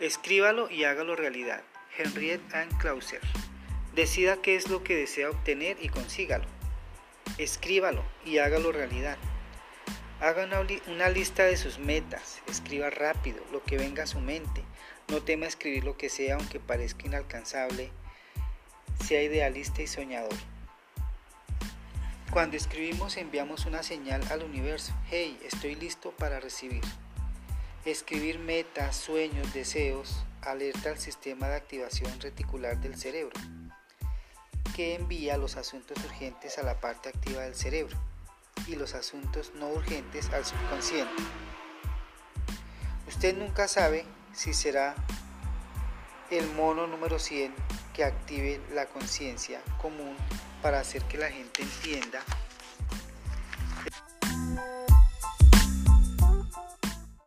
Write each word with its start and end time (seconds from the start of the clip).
Escríbalo 0.00 0.70
y 0.70 0.84
hágalo 0.84 1.16
realidad. 1.16 1.64
Henriette 1.96 2.54
Ann 2.54 2.68
Clauser. 2.78 3.20
Decida 3.96 4.40
qué 4.40 4.54
es 4.54 4.68
lo 4.68 4.84
que 4.84 4.94
desea 4.94 5.28
obtener 5.28 5.76
y 5.80 5.88
consígalo. 5.88 6.44
Escríbalo 7.36 8.04
y 8.24 8.38
hágalo 8.38 8.70
realidad. 8.70 9.18
Haga 10.20 10.44
una, 10.44 10.60
una, 10.86 11.08
lista 11.08 11.42
de 11.42 11.56
sus 11.56 11.80
metas. 11.80 12.40
Escriba 12.46 12.90
rápido 12.90 13.42
lo 13.50 13.64
que 13.64 13.76
venga 13.76 14.04
a 14.04 14.06
su 14.06 14.20
mente. 14.20 14.62
No 15.08 15.20
tema 15.20 15.46
escribir 15.46 15.82
lo 15.82 15.96
que 15.96 16.10
sea 16.10 16.36
aunque 16.36 16.60
parezca 16.60 17.06
inalcanzable. 17.06 17.90
Sea 19.04 19.20
idealista 19.24 19.82
y 19.82 19.88
soñador. 19.88 20.34
Cuando 22.30 22.56
escribimos 22.56 23.16
enviamos 23.16 23.66
una 23.66 23.82
señal 23.82 24.22
al 24.30 24.44
universo. 24.44 24.92
Hey, 25.10 25.36
estoy 25.44 25.74
listo 25.74 26.12
para 26.12 26.38
recibir. 26.38 26.82
Escribir 27.88 28.38
metas, 28.38 28.94
sueños, 28.96 29.54
deseos 29.54 30.22
alerta 30.42 30.90
al 30.90 30.98
sistema 30.98 31.48
de 31.48 31.56
activación 31.56 32.20
reticular 32.20 32.78
del 32.82 32.98
cerebro, 32.98 33.32
que 34.76 34.94
envía 34.94 35.38
los 35.38 35.56
asuntos 35.56 35.96
urgentes 36.04 36.58
a 36.58 36.64
la 36.64 36.78
parte 36.80 37.08
activa 37.08 37.44
del 37.44 37.54
cerebro 37.54 37.96
y 38.66 38.76
los 38.76 38.94
asuntos 38.94 39.52
no 39.54 39.70
urgentes 39.70 40.28
al 40.34 40.44
subconsciente. 40.44 41.22
Usted 43.06 43.34
nunca 43.34 43.66
sabe 43.66 44.04
si 44.34 44.52
será 44.52 44.94
el 46.30 46.46
mono 46.50 46.86
número 46.86 47.18
100 47.18 47.54
que 47.94 48.04
active 48.04 48.60
la 48.74 48.84
conciencia 48.84 49.62
común 49.80 50.14
para 50.60 50.78
hacer 50.78 51.04
que 51.04 51.16
la 51.16 51.30
gente 51.30 51.62
entienda 51.62 52.22